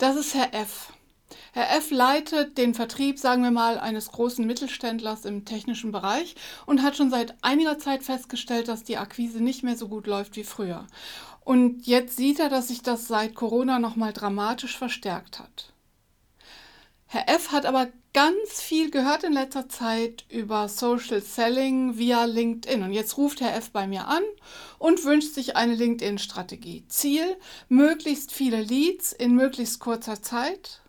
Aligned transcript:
Das 0.00 0.16
ist 0.16 0.34
Herr 0.34 0.54
F. 0.54 0.94
Herr 1.52 1.76
F. 1.76 1.90
leitet 1.90 2.56
den 2.56 2.72
Vertrieb, 2.72 3.18
sagen 3.18 3.42
wir 3.42 3.50
mal, 3.50 3.78
eines 3.78 4.10
großen 4.10 4.46
Mittelständlers 4.46 5.26
im 5.26 5.44
technischen 5.44 5.92
Bereich 5.92 6.36
und 6.64 6.82
hat 6.82 6.96
schon 6.96 7.10
seit 7.10 7.34
einiger 7.42 7.78
Zeit 7.78 8.02
festgestellt, 8.02 8.68
dass 8.68 8.82
die 8.82 8.96
Akquise 8.96 9.42
nicht 9.42 9.62
mehr 9.62 9.76
so 9.76 9.88
gut 9.88 10.06
läuft 10.06 10.36
wie 10.36 10.44
früher. 10.44 10.86
Und 11.44 11.86
jetzt 11.86 12.16
sieht 12.16 12.40
er, 12.40 12.48
dass 12.48 12.68
sich 12.68 12.80
das 12.80 13.08
seit 13.08 13.34
Corona 13.34 13.78
nochmal 13.78 14.14
dramatisch 14.14 14.78
verstärkt 14.78 15.38
hat. 15.38 15.74
Herr 17.04 17.28
F. 17.28 17.52
hat 17.52 17.66
aber 17.66 17.88
ganz 18.14 18.62
viel 18.62 18.90
gehört 18.90 19.22
in 19.22 19.34
letzter 19.34 19.68
Zeit 19.68 20.24
über 20.30 20.68
Social 20.70 21.20
Selling 21.20 21.98
via 21.98 22.24
LinkedIn. 22.24 22.82
Und 22.84 22.92
jetzt 22.92 23.18
ruft 23.18 23.42
Herr 23.42 23.54
F. 23.54 23.70
bei 23.70 23.86
mir 23.86 24.08
an 24.08 24.22
und 24.80 25.04
wünscht 25.04 25.34
sich 25.34 25.56
eine 25.56 25.74
LinkedIn-Strategie. 25.74 26.86
Ziel, 26.88 27.36
möglichst 27.68 28.32
viele 28.32 28.62
Leads 28.62 29.12
in 29.12 29.34
möglichst 29.34 29.78
kurzer 29.78 30.22
Zeit, 30.22 30.80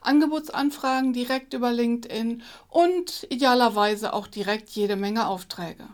Angebotsanfragen 0.00 1.12
direkt 1.12 1.54
über 1.54 1.70
LinkedIn 1.70 2.42
und 2.68 3.28
idealerweise 3.30 4.14
auch 4.14 4.26
direkt 4.26 4.70
jede 4.70 4.96
Menge 4.96 5.28
Aufträge. 5.28 5.86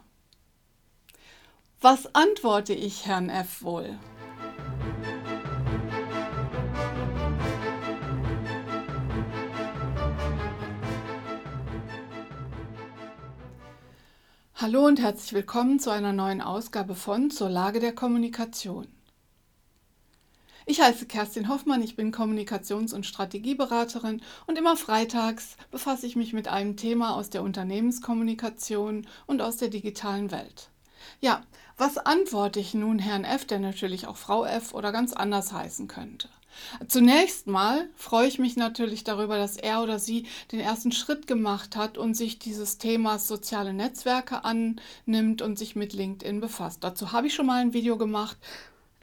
Was 1.83 2.15
antworte 2.15 2.73
ich 2.73 3.05
Herrn 3.05 3.29
F 3.29 3.63
wohl? 3.63 3.99
Hallo 14.59 14.87
und 14.87 14.99
herzlich 15.03 15.35
willkommen 15.35 15.79
zu 15.79 15.91
einer 15.91 16.15
neuen 16.15 16.41
Ausgabe 16.41 16.95
von 16.95 17.31
Zur 17.31 17.51
Lage 17.51 17.79
der 17.79 17.95
Kommunikation. 17.95 18.89
Ich 20.65 20.81
heiße 20.81 21.05
Kerstin 21.05 21.51
Hoffmann, 21.51 21.83
ich 21.83 21.95
bin 21.95 22.11
Kommunikations- 22.11 22.95
und 22.95 23.05
Strategieberaterin 23.05 24.23
und 24.47 24.57
immer 24.57 24.79
freitags 24.79 25.59
befasse 25.71 26.07
ich 26.07 26.17
mich 26.17 26.33
mit 26.33 26.49
einem 26.49 26.79
Thema 26.79 27.17
aus 27.17 27.29
der 27.29 27.43
Unternehmenskommunikation 27.43 29.07
und 29.27 29.43
aus 29.43 29.59
der 29.59 29.69
digitalen 29.69 30.31
Welt. 30.31 30.71
Ja, 31.21 31.43
was 31.77 31.99
antworte 31.99 32.59
ich 32.59 32.73
nun 32.73 32.99
Herrn 32.99 33.25
F., 33.25 33.45
der 33.45 33.59
natürlich 33.59 34.07
auch 34.07 34.17
Frau 34.17 34.47
F. 34.47 34.73
oder 34.73 34.91
ganz 34.91 35.13
anders 35.13 35.53
heißen 35.53 35.87
könnte? 35.87 36.31
Zunächst 36.89 37.47
mal 37.47 37.89
freue 37.97 38.29
ich 38.29 38.39
mich 38.39 38.57
natürlich 38.57 39.05
darüber, 39.05 39.39
dass 39.39 39.57
er 39.57 39.83
oder 39.83 39.99
sie 39.99 40.27
den 40.53 40.61
ersten 40.61 40.93
Schritt 40.93 41.27
gemacht 41.27 41.77
hat 41.77 41.99
und 41.99 42.15
sich 42.15 42.39
dieses 42.39 42.79
Themas 42.79 43.29
soziale 43.29 43.73
Netzwerke 43.73 44.45
annimmt 44.45 45.43
und 45.43 45.59
sich 45.59 45.77
mit 45.77 45.93
LinkedIn 45.93 46.41
befasst. 46.41 46.85
Dazu 46.85 47.13
habe 47.13 47.27
ich 47.27 47.35
schon 47.35 47.47
mal 47.47 47.61
ein 47.61 47.73
Video 47.73 47.97
gemacht. 47.97 48.37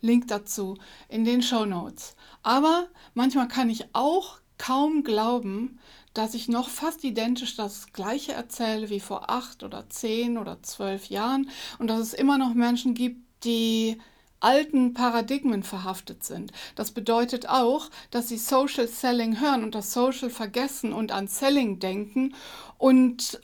Link 0.02 0.28
dazu 0.28 0.78
in 1.08 1.24
den 1.24 1.42
Show 1.42 1.66
Notes. 1.66 2.16
Aber 2.44 2.88
manchmal 3.14 3.48
kann 3.48 3.70
ich 3.70 3.86
auch 3.94 4.40
kaum 4.58 5.04
glauben, 5.04 5.80
dass 6.14 6.36
ich 6.36 6.48
noch 6.48 6.70
fast 6.70 7.04
identisch 7.04 7.56
das 7.56 7.92
Gleiche 7.94 8.34
erzähle 8.34 8.90
wie 8.90 9.00
vor 9.00 9.30
acht 9.30 9.64
oder 9.64 9.90
zehn 9.90 10.38
oder 10.38 10.62
zwölf 10.62 11.08
Jahren 11.08 11.50
und 11.80 11.88
dass 11.88 12.00
es 12.00 12.14
immer 12.14 12.38
noch 12.38 12.54
Menschen 12.54 12.94
gibt, 12.94 13.22
die 13.46 13.98
alten 14.44 14.94
Paradigmen 14.94 15.64
verhaftet 15.64 16.24
sind. 16.24 16.52
Das 16.76 16.92
bedeutet 16.92 17.48
auch, 17.48 17.90
dass 18.12 18.30
sie 18.30 18.38
Social 18.38 18.88
Selling 18.88 19.40
hören 19.40 19.64
und 19.64 19.76
das 19.76 19.94
Social 19.94 20.30
vergessen 20.30 20.94
und 20.94 21.12
an 21.12 21.28
Selling 21.28 21.80
denken 21.80 22.36
und 22.78 23.42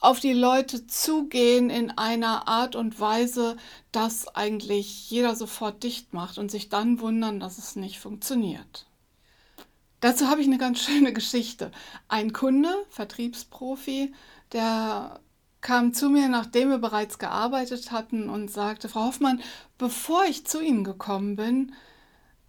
auf 0.00 0.20
die 0.20 0.32
Leute 0.32 0.86
zugehen 0.86 1.70
in 1.70 1.90
einer 1.90 2.46
Art 2.46 2.76
und 2.76 3.00
Weise, 3.00 3.56
dass 3.90 4.28
eigentlich 4.28 5.10
jeder 5.10 5.34
sofort 5.34 5.82
dicht 5.82 6.12
macht 6.14 6.38
und 6.38 6.50
sich 6.50 6.68
dann 6.68 7.00
wundern, 7.00 7.40
dass 7.40 7.58
es 7.58 7.74
nicht 7.74 7.98
funktioniert. 7.98 8.86
Dazu 10.00 10.28
habe 10.28 10.40
ich 10.40 10.46
eine 10.46 10.58
ganz 10.58 10.80
schöne 10.84 11.12
Geschichte. 11.12 11.72
Ein 12.06 12.32
Kunde, 12.32 12.72
Vertriebsprofi, 12.90 14.14
der 14.52 15.20
kam 15.60 15.92
zu 15.92 16.08
mir, 16.08 16.28
nachdem 16.28 16.70
wir 16.70 16.78
bereits 16.78 17.18
gearbeitet 17.18 17.90
hatten 17.90 18.28
und 18.30 18.50
sagte, 18.50 18.88
Frau 18.88 19.06
Hoffmann, 19.06 19.40
bevor 19.76 20.24
ich 20.24 20.46
zu 20.46 20.60
Ihnen 20.60 20.84
gekommen 20.84 21.36
bin, 21.36 21.72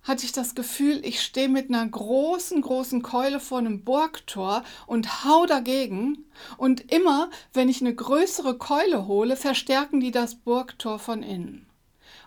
hatte 0.03 0.25
ich 0.25 0.31
das 0.31 0.55
Gefühl, 0.55 1.05
ich 1.05 1.21
stehe 1.21 1.49
mit 1.49 1.69
einer 1.69 1.85
großen, 1.87 2.61
großen 2.61 3.01
Keule 3.01 3.39
vor 3.39 3.59
einem 3.59 3.83
Burgtor 3.83 4.63
und 4.87 5.25
hau 5.25 5.45
dagegen. 5.45 6.25
Und 6.57 6.91
immer, 6.91 7.29
wenn 7.53 7.69
ich 7.69 7.81
eine 7.81 7.93
größere 7.93 8.57
Keule 8.57 9.07
hole, 9.07 9.35
verstärken 9.35 9.99
die 9.99 10.11
das 10.11 10.35
Burgtor 10.35 10.99
von 10.99 11.21
innen. 11.21 11.67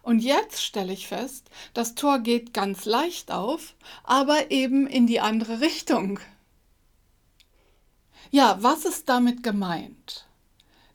Und 0.02 0.18
jetzt 0.18 0.62
stelle 0.62 0.92
ich 0.92 1.06
fest, 1.06 1.48
das 1.74 1.94
Tor 1.94 2.18
geht 2.18 2.52
ganz 2.52 2.84
leicht 2.84 3.30
auf, 3.30 3.74
aber 4.04 4.50
eben 4.50 4.86
in 4.86 5.06
die 5.06 5.20
andere 5.20 5.60
Richtung. 5.60 6.18
Ja, 8.30 8.58
was 8.60 8.84
ist 8.84 9.08
damit 9.08 9.42
gemeint? 9.42 10.26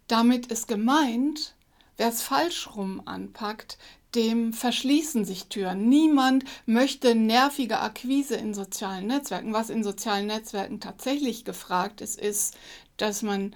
Damit 0.08 0.48
ist 0.48 0.68
gemeint, 0.68 1.54
wer 1.98 2.10
es 2.10 2.22
falsch 2.22 2.70
rum 2.76 3.02
anpackt, 3.06 3.78
dem 4.16 4.54
verschließen 4.54 5.26
sich 5.26 5.48
Türen. 5.48 5.90
Niemand 5.90 6.46
möchte 6.66 7.14
nervige 7.14 7.80
Akquise 7.80 8.36
in 8.36 8.54
sozialen 8.54 9.08
Netzwerken. 9.08 9.54
Was 9.54 9.70
in 9.70 9.84
sozialen 9.84 10.28
Netzwerken 10.28 10.80
tatsächlich 10.80 11.44
gefragt 11.44 12.02
ist, 12.02 12.20
ist, 12.20 12.56
dass 12.96 13.22
man 13.22 13.54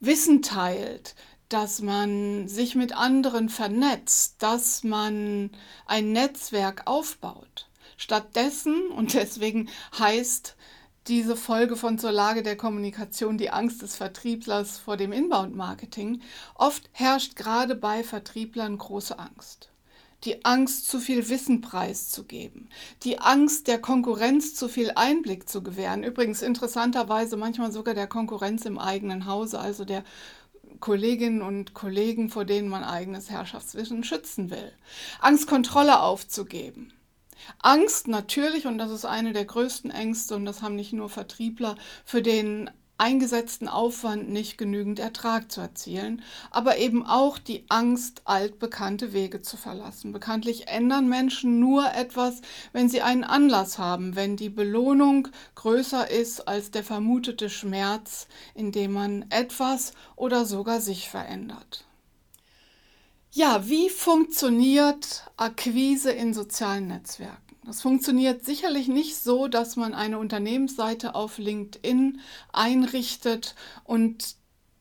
Wissen 0.00 0.40
teilt, 0.40 1.14
dass 1.50 1.82
man 1.82 2.48
sich 2.48 2.74
mit 2.74 2.96
anderen 2.96 3.48
vernetzt, 3.48 4.36
dass 4.38 4.82
man 4.84 5.50
ein 5.84 6.12
Netzwerk 6.12 6.86
aufbaut. 6.86 7.68
Stattdessen, 7.96 8.88
und 8.88 9.12
deswegen 9.14 9.68
heißt 9.98 10.56
diese 11.08 11.36
Folge 11.36 11.76
von 11.76 11.98
zur 11.98 12.12
Lage 12.12 12.42
der 12.42 12.56
Kommunikation 12.56 13.38
die 13.38 13.50
Angst 13.50 13.82
des 13.82 13.96
Vertrieblers 13.96 14.78
vor 14.78 14.96
dem 14.96 15.12
Inbound-Marketing, 15.12 16.20
oft 16.54 16.88
herrscht 16.92 17.36
gerade 17.36 17.74
bei 17.74 18.04
Vertrieblern 18.04 18.78
große 18.78 19.18
Angst. 19.18 19.70
Die 20.24 20.44
Angst, 20.44 20.86
zu 20.90 21.00
viel 21.00 21.30
Wissen 21.30 21.62
preiszugeben. 21.62 22.68
Die 23.04 23.18
Angst, 23.18 23.68
der 23.68 23.80
Konkurrenz 23.80 24.54
zu 24.54 24.68
viel 24.68 24.92
Einblick 24.94 25.48
zu 25.48 25.62
gewähren. 25.62 26.04
Übrigens 26.04 26.42
interessanterweise 26.42 27.38
manchmal 27.38 27.72
sogar 27.72 27.94
der 27.94 28.06
Konkurrenz 28.06 28.66
im 28.66 28.78
eigenen 28.78 29.24
Hause, 29.24 29.58
also 29.58 29.86
der 29.86 30.04
Kolleginnen 30.78 31.40
und 31.40 31.72
Kollegen, 31.72 32.28
vor 32.28 32.44
denen 32.44 32.68
man 32.68 32.84
eigenes 32.84 33.30
Herrschaftswissen 33.30 34.04
schützen 34.04 34.50
will. 34.50 34.72
Angst, 35.20 35.46
Kontrolle 35.46 36.00
aufzugeben. 36.00 36.92
Angst 37.60 38.08
natürlich, 38.08 38.66
und 38.66 38.78
das 38.78 38.90
ist 38.90 39.04
eine 39.04 39.32
der 39.32 39.44
größten 39.44 39.90
Ängste, 39.90 40.36
und 40.36 40.44
das 40.44 40.62
haben 40.62 40.76
nicht 40.76 40.92
nur 40.92 41.08
Vertriebler, 41.08 41.76
für 42.04 42.22
den 42.22 42.70
eingesetzten 43.00 43.66
Aufwand 43.66 44.28
nicht 44.28 44.58
genügend 44.58 44.98
Ertrag 44.98 45.50
zu 45.50 45.62
erzielen, 45.62 46.22
aber 46.50 46.76
eben 46.76 47.06
auch 47.06 47.38
die 47.38 47.64
Angst, 47.70 48.22
altbekannte 48.26 49.14
Wege 49.14 49.40
zu 49.40 49.56
verlassen. 49.56 50.12
Bekanntlich 50.12 50.68
ändern 50.68 51.08
Menschen 51.08 51.60
nur 51.60 51.90
etwas, 51.94 52.42
wenn 52.72 52.90
sie 52.90 53.00
einen 53.00 53.24
Anlass 53.24 53.78
haben, 53.78 54.16
wenn 54.16 54.36
die 54.36 54.50
Belohnung 54.50 55.28
größer 55.54 56.10
ist 56.10 56.46
als 56.46 56.70
der 56.70 56.84
vermutete 56.84 57.48
Schmerz, 57.48 58.28
indem 58.54 58.92
man 58.92 59.24
etwas 59.30 59.94
oder 60.14 60.44
sogar 60.44 60.82
sich 60.82 61.08
verändert. 61.08 61.86
Ja, 63.32 63.68
wie 63.68 63.88
funktioniert 63.88 65.24
Akquise 65.36 66.10
in 66.10 66.34
sozialen 66.34 66.88
Netzwerken? 66.88 67.56
Das 67.64 67.80
funktioniert 67.80 68.44
sicherlich 68.44 68.88
nicht 68.88 69.16
so, 69.16 69.46
dass 69.46 69.76
man 69.76 69.94
eine 69.94 70.18
Unternehmensseite 70.18 71.14
auf 71.14 71.38
LinkedIn 71.38 72.20
einrichtet 72.52 73.54
und 73.84 74.34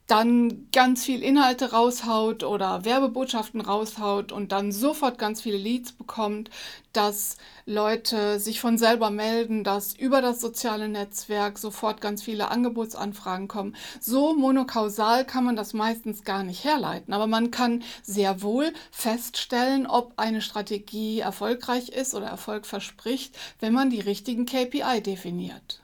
dann 0.09 0.67
ganz 0.71 1.05
viel 1.05 1.21
Inhalte 1.21 1.71
raushaut 1.71 2.43
oder 2.43 2.83
Werbebotschaften 2.83 3.61
raushaut 3.61 4.31
und 4.31 4.51
dann 4.51 4.71
sofort 4.71 5.19
ganz 5.19 5.41
viele 5.41 5.57
Leads 5.57 5.91
bekommt, 5.91 6.49
dass 6.93 7.37
Leute 7.67 8.39
sich 8.39 8.59
von 8.59 8.79
selber 8.79 9.11
melden, 9.11 9.63
dass 9.63 9.93
über 9.93 10.21
das 10.21 10.41
soziale 10.41 10.89
Netzwerk 10.89 11.59
sofort 11.59 12.01
ganz 12.01 12.23
viele 12.23 12.49
Angebotsanfragen 12.49 13.47
kommen. 13.47 13.75
So 13.99 14.33
monokausal 14.33 15.25
kann 15.25 15.43
man 15.43 15.55
das 15.55 15.73
meistens 15.73 16.23
gar 16.23 16.43
nicht 16.43 16.63
herleiten, 16.63 17.13
aber 17.13 17.27
man 17.27 17.51
kann 17.51 17.83
sehr 18.01 18.41
wohl 18.41 18.73
feststellen, 18.91 19.85
ob 19.85 20.13
eine 20.17 20.41
Strategie 20.41 21.19
erfolgreich 21.19 21.89
ist 21.89 22.15
oder 22.15 22.25
Erfolg 22.25 22.65
verspricht, 22.65 23.37
wenn 23.59 23.73
man 23.73 23.91
die 23.91 24.01
richtigen 24.01 24.47
KPI 24.47 25.01
definiert. 25.01 25.81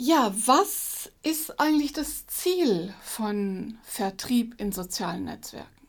Ja, 0.00 0.32
was 0.46 1.10
ist 1.24 1.58
eigentlich 1.58 1.92
das 1.92 2.24
Ziel 2.28 2.94
von 3.02 3.78
Vertrieb 3.82 4.54
in 4.60 4.70
sozialen 4.70 5.24
Netzwerken? 5.24 5.88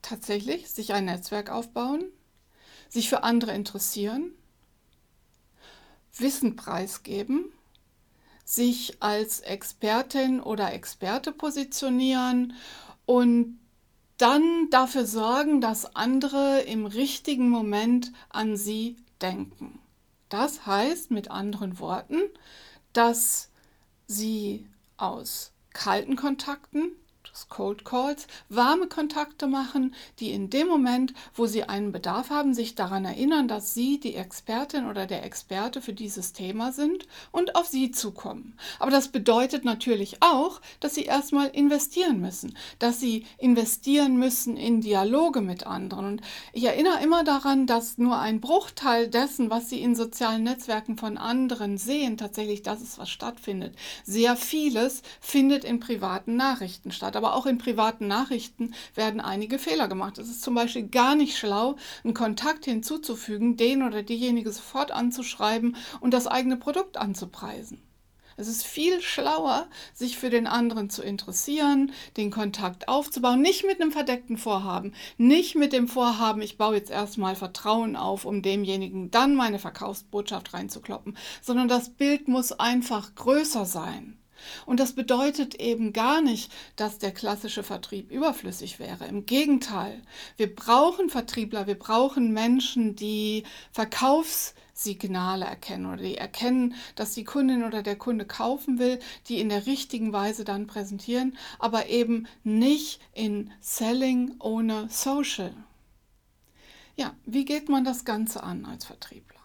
Tatsächlich 0.00 0.70
sich 0.70 0.94
ein 0.94 1.04
Netzwerk 1.04 1.50
aufbauen, 1.50 2.06
sich 2.88 3.10
für 3.10 3.24
andere 3.24 3.52
interessieren, 3.52 4.32
Wissen 6.16 6.56
preisgeben, 6.56 7.52
sich 8.42 9.02
als 9.02 9.40
Expertin 9.40 10.40
oder 10.40 10.72
Experte 10.72 11.30
positionieren 11.30 12.54
und 13.04 13.60
dann 14.16 14.70
dafür 14.70 15.04
sorgen, 15.04 15.60
dass 15.60 15.94
andere 15.94 16.62
im 16.62 16.86
richtigen 16.86 17.50
Moment 17.50 18.12
an 18.30 18.56
sie 18.56 18.96
denken. 19.20 19.78
Das 20.34 20.66
heißt 20.66 21.12
mit 21.12 21.30
anderen 21.30 21.78
Worten, 21.78 22.20
dass 22.92 23.52
Sie 24.08 24.68
aus 24.96 25.52
kalten 25.72 26.16
Kontakten 26.16 26.90
des 27.34 27.48
Cold 27.48 27.84
Calls, 27.84 28.26
warme 28.48 28.86
Kontakte 28.86 29.46
machen, 29.46 29.94
die 30.20 30.30
in 30.30 30.50
dem 30.50 30.68
Moment, 30.68 31.12
wo 31.34 31.46
sie 31.46 31.64
einen 31.64 31.92
Bedarf 31.92 32.30
haben, 32.30 32.54
sich 32.54 32.74
daran 32.74 33.04
erinnern, 33.04 33.48
dass 33.48 33.74
sie 33.74 33.98
die 33.98 34.14
Expertin 34.14 34.86
oder 34.86 35.06
der 35.06 35.24
Experte 35.24 35.80
für 35.80 35.92
dieses 35.92 36.32
Thema 36.32 36.72
sind 36.72 37.06
und 37.32 37.56
auf 37.56 37.66
sie 37.66 37.90
zukommen. 37.90 38.56
Aber 38.78 38.90
das 38.90 39.08
bedeutet 39.08 39.64
natürlich 39.64 40.22
auch, 40.22 40.60
dass 40.80 40.94
sie 40.94 41.04
erstmal 41.04 41.48
investieren 41.48 42.20
müssen, 42.20 42.56
dass 42.78 43.00
sie 43.00 43.26
investieren 43.38 44.16
müssen 44.16 44.56
in 44.56 44.80
Dialoge 44.80 45.40
mit 45.40 45.66
anderen. 45.66 46.06
Und 46.06 46.20
ich 46.52 46.64
erinnere 46.64 47.02
immer 47.02 47.24
daran, 47.24 47.66
dass 47.66 47.98
nur 47.98 48.18
ein 48.18 48.40
Bruchteil 48.40 49.08
dessen, 49.08 49.50
was 49.50 49.68
sie 49.68 49.80
in 49.80 49.96
sozialen 49.96 50.44
Netzwerken 50.44 50.96
von 50.96 51.18
anderen 51.18 51.78
sehen, 51.78 52.16
tatsächlich 52.16 52.62
das 52.62 52.80
ist, 52.80 52.98
was 52.98 53.10
stattfindet. 53.10 53.74
Sehr 54.04 54.36
vieles 54.36 55.02
findet 55.20 55.64
in 55.64 55.80
privaten 55.80 56.36
Nachrichten 56.36 56.92
statt. 56.92 57.16
Aber 57.16 57.23
auch 57.32 57.46
in 57.46 57.56
privaten 57.56 58.06
Nachrichten 58.06 58.74
werden 58.94 59.22
einige 59.22 59.58
Fehler 59.58 59.88
gemacht. 59.88 60.18
Es 60.18 60.28
ist 60.28 60.42
zum 60.42 60.54
Beispiel 60.54 60.86
gar 60.88 61.14
nicht 61.14 61.38
schlau, 61.38 61.76
einen 62.04 62.12
Kontakt 62.12 62.66
hinzuzufügen, 62.66 63.56
den 63.56 63.82
oder 63.82 64.02
diejenige 64.02 64.52
sofort 64.52 64.90
anzuschreiben 64.90 65.76
und 66.00 66.12
das 66.12 66.26
eigene 66.26 66.58
Produkt 66.58 66.98
anzupreisen. 66.98 67.80
Es 68.36 68.48
ist 68.48 68.64
viel 68.64 69.00
schlauer, 69.00 69.68
sich 69.92 70.18
für 70.18 70.28
den 70.28 70.46
anderen 70.46 70.90
zu 70.90 71.02
interessieren, 71.02 71.92
den 72.16 72.30
Kontakt 72.30 72.88
aufzubauen, 72.88 73.40
nicht 73.40 73.64
mit 73.64 73.80
einem 73.80 73.92
verdeckten 73.92 74.36
Vorhaben, 74.36 74.92
nicht 75.18 75.54
mit 75.54 75.72
dem 75.72 75.86
Vorhaben, 75.86 76.42
ich 76.42 76.58
baue 76.58 76.74
jetzt 76.74 76.90
erstmal 76.90 77.36
Vertrauen 77.36 77.94
auf, 77.94 78.24
um 78.24 78.42
demjenigen 78.42 79.10
dann 79.10 79.36
meine 79.36 79.60
Verkaufsbotschaft 79.60 80.52
reinzukloppen, 80.52 81.16
sondern 81.42 81.68
das 81.68 81.90
Bild 81.90 82.26
muss 82.26 82.52
einfach 82.52 83.14
größer 83.14 83.66
sein. 83.66 84.18
Und 84.66 84.80
das 84.80 84.94
bedeutet 84.94 85.54
eben 85.56 85.92
gar 85.92 86.20
nicht, 86.20 86.52
dass 86.76 86.98
der 86.98 87.12
klassische 87.12 87.62
Vertrieb 87.62 88.10
überflüssig 88.10 88.78
wäre. 88.78 89.06
Im 89.06 89.26
Gegenteil, 89.26 90.00
wir 90.36 90.54
brauchen 90.54 91.10
Vertriebler, 91.10 91.66
wir 91.66 91.78
brauchen 91.78 92.32
Menschen, 92.32 92.96
die 92.96 93.44
Verkaufssignale 93.72 95.44
erkennen 95.44 95.86
oder 95.86 96.02
die 96.02 96.16
erkennen, 96.16 96.74
dass 96.96 97.14
die 97.14 97.24
Kundin 97.24 97.64
oder 97.64 97.82
der 97.82 97.96
Kunde 97.96 98.24
kaufen 98.24 98.78
will, 98.78 98.98
die 99.28 99.40
in 99.40 99.48
der 99.48 99.66
richtigen 99.66 100.12
Weise 100.12 100.44
dann 100.44 100.66
präsentieren, 100.66 101.36
aber 101.58 101.88
eben 101.88 102.26
nicht 102.42 103.00
in 103.12 103.52
Selling 103.60 104.34
ohne 104.40 104.88
Social. 104.90 105.54
Ja, 106.96 107.14
wie 107.24 107.44
geht 107.44 107.68
man 107.68 107.84
das 107.84 108.04
Ganze 108.04 108.42
an 108.42 108.64
als 108.66 108.84
Vertriebler? 108.84 109.43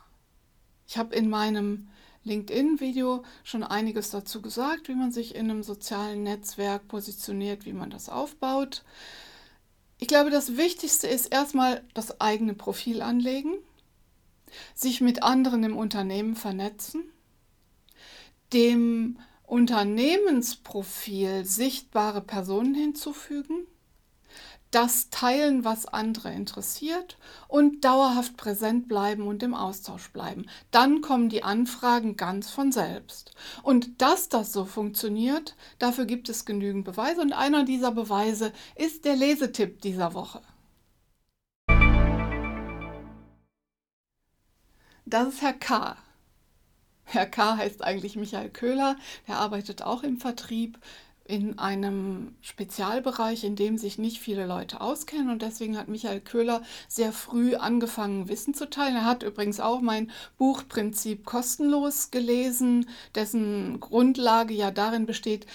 Ich 0.89 0.97
habe 0.97 1.15
in 1.15 1.29
meinem 1.29 1.87
LinkedIn-Video 2.23 3.23
schon 3.43 3.61
einiges 3.61 4.09
dazu 4.09 4.41
gesagt, 4.41 4.87
wie 4.87 4.95
man 4.95 5.11
sich 5.11 5.35
in 5.35 5.51
einem 5.51 5.61
sozialen 5.61 6.23
Netzwerk 6.23 6.87
positioniert, 6.87 7.67
wie 7.67 7.73
man 7.73 7.91
das 7.91 8.09
aufbaut. 8.09 8.83
Ich 9.99 10.07
glaube, 10.07 10.31
das 10.31 10.57
Wichtigste 10.57 11.05
ist 11.05 11.27
erstmal 11.27 11.83
das 11.93 12.19
eigene 12.19 12.55
Profil 12.55 13.03
anlegen, 13.03 13.53
sich 14.73 14.99
mit 14.99 15.21
anderen 15.21 15.63
im 15.63 15.77
Unternehmen 15.77 16.35
vernetzen, 16.35 17.03
dem 18.51 19.19
Unternehmensprofil 19.43 21.45
sichtbare 21.45 22.21
Personen 22.21 22.73
hinzufügen 22.73 23.67
das 24.71 25.09
teilen, 25.09 25.63
was 25.63 25.85
andere 25.85 26.31
interessiert 26.31 27.17
und 27.47 27.83
dauerhaft 27.83 28.37
präsent 28.37 28.87
bleiben 28.87 29.27
und 29.27 29.41
im 29.41 29.53
Austausch 29.53 30.09
bleiben. 30.11 30.45
Dann 30.71 31.01
kommen 31.01 31.29
die 31.29 31.43
Anfragen 31.43 32.17
ganz 32.17 32.49
von 32.49 32.71
selbst. 32.71 33.31
Und 33.63 34.01
dass 34.01 34.29
das 34.29 34.53
so 34.53 34.65
funktioniert, 34.65 35.55
dafür 35.79 36.05
gibt 36.05 36.29
es 36.29 36.45
genügend 36.45 36.85
Beweise 36.85 37.21
und 37.21 37.33
einer 37.33 37.63
dieser 37.63 37.91
Beweise 37.91 38.53
ist 38.75 39.05
der 39.05 39.15
Lesetipp 39.15 39.81
dieser 39.81 40.13
Woche. 40.13 40.41
Das 45.05 45.27
ist 45.29 45.41
Herr 45.41 45.53
K. 45.53 45.97
Herr 47.05 47.25
K 47.25 47.57
heißt 47.57 47.83
eigentlich 47.83 48.15
Michael 48.15 48.51
Köhler, 48.51 48.95
der 49.27 49.37
arbeitet 49.37 49.81
auch 49.81 50.03
im 50.03 50.19
Vertrieb 50.19 50.77
in 51.29 51.59
einem 51.59 52.33
Spezialbereich, 52.41 53.43
in 53.43 53.55
dem 53.55 53.77
sich 53.77 53.99
nicht 53.99 54.19
viele 54.19 54.47
Leute 54.47 54.81
auskennen. 54.81 55.29
Und 55.29 55.43
deswegen 55.43 55.77
hat 55.77 55.87
Michael 55.87 56.21
Köhler 56.21 56.63
sehr 56.87 57.13
früh 57.13 57.53
angefangen, 57.55 58.27
Wissen 58.29 58.55
zu 58.55 58.67
teilen. 58.67 58.95
Er 58.95 59.05
hat 59.05 59.21
übrigens 59.21 59.59
auch 59.59 59.79
mein 59.79 60.09
Buchprinzip 60.39 61.25
kostenlos 61.25 62.09
gelesen, 62.09 62.87
dessen 63.13 63.79
Grundlage 63.79 64.55
ja 64.55 64.71
darin 64.71 65.05
besteht, 65.05 65.45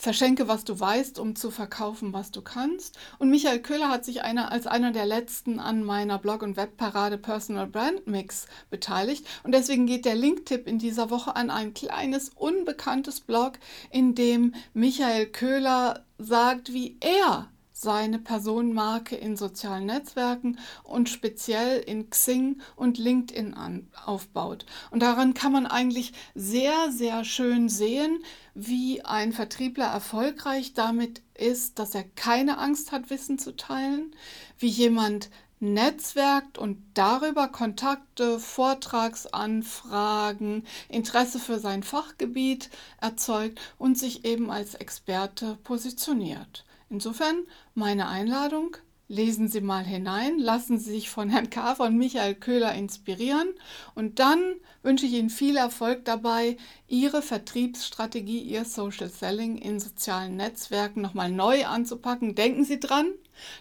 Verschenke, 0.00 0.48
was 0.48 0.64
du 0.64 0.80
weißt, 0.80 1.18
um 1.18 1.36
zu 1.36 1.50
verkaufen, 1.50 2.14
was 2.14 2.30
du 2.30 2.40
kannst. 2.40 2.98
Und 3.18 3.28
Michael 3.28 3.60
Köhler 3.60 3.90
hat 3.90 4.06
sich 4.06 4.22
einer, 4.22 4.50
als 4.50 4.66
einer 4.66 4.92
der 4.92 5.04
letzten 5.04 5.60
an 5.60 5.84
meiner 5.84 6.18
Blog- 6.18 6.40
und 6.40 6.56
Webparade 6.56 7.18
Personal 7.18 7.66
Brand 7.66 8.06
Mix 8.06 8.46
beteiligt. 8.70 9.26
Und 9.42 9.52
deswegen 9.52 9.84
geht 9.84 10.06
der 10.06 10.14
Linktipp 10.14 10.66
in 10.66 10.78
dieser 10.78 11.10
Woche 11.10 11.36
an 11.36 11.50
ein 11.50 11.74
kleines, 11.74 12.30
unbekanntes 12.30 13.20
Blog, 13.20 13.58
in 13.90 14.14
dem 14.14 14.54
Michael 14.72 15.26
Köhler 15.26 16.06
sagt, 16.16 16.72
wie 16.72 16.96
er 17.00 17.50
seine 17.80 18.18
Personenmarke 18.18 19.16
in 19.16 19.38
sozialen 19.38 19.86
Netzwerken 19.86 20.58
und 20.82 21.08
speziell 21.08 21.80
in 21.80 22.10
Xing 22.10 22.60
und 22.76 22.98
LinkedIn 22.98 23.54
an, 23.54 23.88
aufbaut. 24.04 24.66
Und 24.90 25.02
daran 25.02 25.32
kann 25.32 25.52
man 25.52 25.66
eigentlich 25.66 26.12
sehr, 26.34 26.92
sehr 26.92 27.24
schön 27.24 27.70
sehen, 27.70 28.22
wie 28.54 29.02
ein 29.02 29.32
Vertriebler 29.32 29.86
erfolgreich 29.86 30.74
damit 30.74 31.22
ist, 31.32 31.78
dass 31.78 31.94
er 31.94 32.04
keine 32.04 32.58
Angst 32.58 32.92
hat, 32.92 33.08
Wissen 33.08 33.38
zu 33.38 33.56
teilen, 33.56 34.14
wie 34.58 34.68
jemand 34.68 35.30
netzwerkt 35.58 36.58
und 36.58 36.82
darüber 36.92 37.48
Kontakte, 37.48 38.38
Vortragsanfragen, 38.38 40.66
Interesse 40.90 41.38
für 41.38 41.58
sein 41.58 41.82
Fachgebiet 41.82 42.68
erzeugt 43.00 43.58
und 43.78 43.96
sich 43.96 44.26
eben 44.26 44.50
als 44.50 44.74
Experte 44.74 45.56
positioniert. 45.64 46.66
Insofern 46.90 47.46
meine 47.74 48.08
Einladung, 48.08 48.76
lesen 49.06 49.48
Sie 49.48 49.60
mal 49.60 49.84
hinein, 49.84 50.38
lassen 50.38 50.78
Sie 50.78 50.90
sich 50.90 51.10
von 51.10 51.30
Herrn 51.30 51.50
K. 51.50 51.74
von 51.74 51.96
Michael 51.96 52.34
Köhler 52.34 52.74
inspirieren 52.74 53.48
und 53.94 54.18
dann 54.18 54.40
wünsche 54.82 55.06
ich 55.06 55.12
Ihnen 55.12 55.30
viel 55.30 55.56
Erfolg 55.56 56.04
dabei, 56.04 56.56
Ihre 56.86 57.22
Vertriebsstrategie, 57.22 58.40
Ihr 58.40 58.64
Social 58.64 59.08
Selling 59.08 59.58
in 59.58 59.80
sozialen 59.80 60.36
Netzwerken 60.36 61.00
nochmal 61.00 61.30
neu 61.30 61.64
anzupacken. 61.66 62.34
Denken 62.34 62.64
Sie 62.64 62.80
dran, 62.80 63.12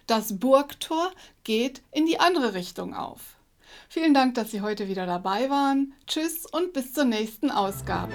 das 0.08 0.40
Burgtor 0.40 1.12
geht 1.44 1.82
in 1.92 2.06
die 2.06 2.20
andere 2.20 2.54
Richtung 2.54 2.94
auf. 2.96 3.38
Vielen 3.90 4.14
Dank, 4.14 4.36
dass 4.36 4.52
Sie 4.52 4.62
heute 4.62 4.88
wieder 4.88 5.06
dabei 5.06 5.50
waren. 5.50 5.94
Tschüss 6.06 6.46
und 6.46 6.74
bis 6.74 6.94
zur 6.94 7.06
nächsten 7.06 7.50
Ausgabe. 7.50 8.14